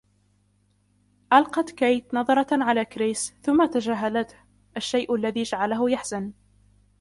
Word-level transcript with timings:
ألقت 1.33 1.71
كايت 1.71 2.13
نظرة 2.13 2.63
على 2.63 2.85
كريس 2.85 3.33
ثم 3.41 3.65
تجاهلته، 3.65 4.35
الشيء 4.77 5.15
الذي 5.15 5.43
جعله 5.43 5.91
يحزن. 5.91 6.31